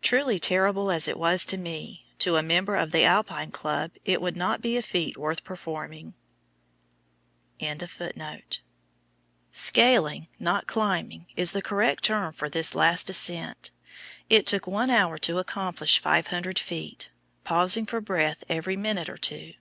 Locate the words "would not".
4.22-4.62